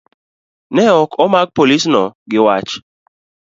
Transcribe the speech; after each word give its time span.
Ne 0.75 0.85
ok 1.01 1.11
omak 1.23 1.47
polisno 1.55 2.03
gi 2.29 2.37
wach 2.45 2.73